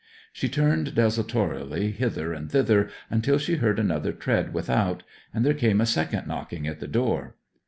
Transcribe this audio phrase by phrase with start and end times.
[0.33, 5.79] She turned desultorily hither and thither, until she heard another tread without, and there came
[5.79, 7.35] a second knocking at the door.